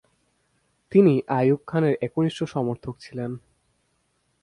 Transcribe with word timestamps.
তিনি 0.91 1.13
আইয়ুব 1.29 1.61
খানের 1.67 1.95
একনিষ্ঠ 2.01 2.39
সমর্থক 2.43 2.93
ছিলেন। 2.99 3.31